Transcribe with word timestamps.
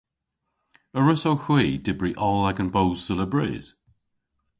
A 0.97 0.99
wrussowgh 1.01 1.45
hwi 1.47 1.65
dybri 1.85 2.11
oll 2.27 2.47
agan 2.49 2.69
boos 2.75 2.99
seulabrys? 3.05 3.65